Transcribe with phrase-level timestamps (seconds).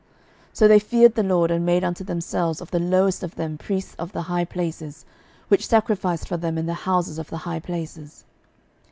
[0.49, 3.55] 12:017:032 So they feared the LORD, and made unto themselves of the lowest of them
[3.59, 5.05] priests of the high places,
[5.47, 8.23] which sacrificed for them in the houses of the high places.